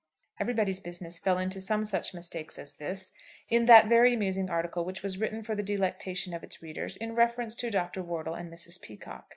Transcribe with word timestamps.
'Everybody's 0.39 0.79
Business' 0.79 1.19
fell 1.19 1.37
into 1.37 1.61
some 1.61 1.85
such 1.85 2.11
mistake 2.11 2.49
as 2.57 2.73
this, 2.73 3.11
in 3.49 3.65
that 3.65 3.85
very 3.87 4.15
amusing 4.15 4.49
article 4.49 4.83
which 4.83 5.03
was 5.03 5.19
written 5.19 5.43
for 5.43 5.53
the 5.53 5.61
delectation 5.61 6.33
of 6.33 6.43
its 6.43 6.59
readers 6.59 6.97
in 6.97 7.13
reference 7.13 7.53
to 7.53 7.69
Dr. 7.69 8.01
Wortle 8.01 8.33
and 8.33 8.51
Mrs. 8.51 8.81
Peacocke. 8.81 9.25